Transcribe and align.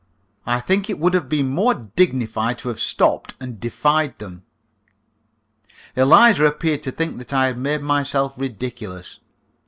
I 0.47 0.59
think 0.61 0.89
it 0.89 0.97
would 0.97 1.13
have 1.13 1.29
been 1.29 1.49
more 1.49 1.75
dignified 1.75 2.57
to 2.57 2.69
have 2.69 2.79
stopped 2.79 3.35
and 3.39 3.59
defied 3.59 4.17
them. 4.17 4.41
Eliza 5.95 6.43
appeared 6.45 6.81
to 6.81 6.91
think 6.91 7.19
that 7.19 7.33
I 7.33 7.45
had 7.45 7.59
made 7.59 7.83
myself 7.83 8.33
ridiculous. 8.35 9.19